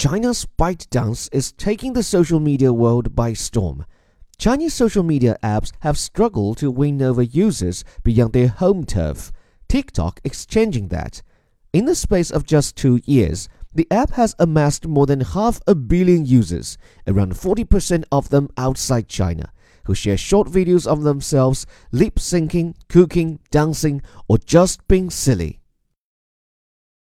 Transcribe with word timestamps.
China's 0.00 0.46
ByteDance 0.58 1.28
is 1.30 1.52
taking 1.52 1.92
the 1.92 2.02
social 2.02 2.40
media 2.40 2.72
world 2.72 3.14
by 3.14 3.34
storm. 3.34 3.84
Chinese 4.38 4.72
social 4.72 5.02
media 5.02 5.36
apps 5.42 5.72
have 5.80 5.98
struggled 5.98 6.56
to 6.56 6.70
win 6.70 7.02
over 7.02 7.20
users 7.20 7.84
beyond 8.02 8.32
their 8.32 8.48
home 8.48 8.86
turf, 8.86 9.30
TikTok 9.68 10.18
exchanging 10.24 10.88
that. 10.88 11.20
In 11.74 11.84
the 11.84 11.94
space 11.94 12.30
of 12.30 12.46
just 12.46 12.76
two 12.76 13.00
years, 13.04 13.50
the 13.74 13.86
app 13.90 14.12
has 14.12 14.34
amassed 14.38 14.86
more 14.86 15.04
than 15.04 15.20
half 15.20 15.60
a 15.66 15.74
billion 15.74 16.24
users, 16.24 16.78
around 17.06 17.34
40% 17.34 18.04
of 18.10 18.30
them 18.30 18.48
outside 18.56 19.06
China, 19.06 19.52
who 19.84 19.94
share 19.94 20.16
short 20.16 20.48
videos 20.48 20.86
of 20.86 21.02
themselves 21.02 21.66
lip 21.92 22.14
syncing, 22.14 22.74
cooking, 22.88 23.38
dancing, 23.50 24.00
or 24.28 24.38
just 24.38 24.88
being 24.88 25.10
silly. 25.10 25.60